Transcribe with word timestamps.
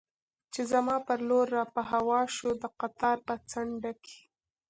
چې 0.53 0.61
زما 0.71 0.97
پر 1.07 1.19
لور 1.27 1.45
را 1.55 1.63
په 1.73 1.81
هوا 1.91 2.21
شو، 2.35 2.49
د 2.61 2.63
قطار 2.79 3.17
په 3.27 3.33
څنډه 3.49 3.91
کې. 4.03 4.17